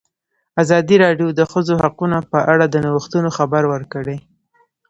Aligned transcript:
ازادي 0.61 0.95
راډیو 1.03 1.27
د 1.31 1.35
د 1.39 1.41
ښځو 1.51 1.73
حقونه 1.83 2.17
په 2.31 2.39
اړه 2.51 2.65
د 2.69 2.75
نوښتونو 2.85 3.29
خبر 3.37 3.63
ورکړی. 3.73 4.17